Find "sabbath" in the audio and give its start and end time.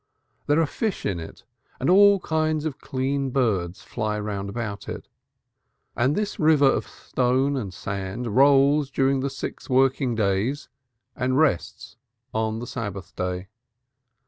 12.65-13.15